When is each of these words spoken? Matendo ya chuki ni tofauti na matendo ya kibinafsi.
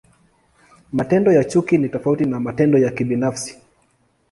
Matendo 0.91 1.31
ya 1.31 1.43
chuki 1.43 1.77
ni 1.77 1.89
tofauti 1.89 2.25
na 2.25 2.39
matendo 2.39 2.77
ya 2.79 2.91
kibinafsi. 2.91 3.61